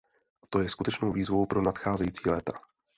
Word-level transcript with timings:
A 0.43 0.45
to 0.49 0.59
je 0.59 0.69
skutečnou 0.69 1.11
výzvou 1.11 1.45
pro 1.45 1.61
nadcházející 1.61 2.29
léta. 2.29 2.53